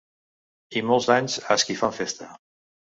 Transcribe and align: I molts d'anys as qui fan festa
I 0.79 0.83
molts 0.93 1.11
d'anys 1.11 1.37
as 1.59 1.69
qui 1.69 1.79
fan 1.85 1.97
festa 2.03 2.35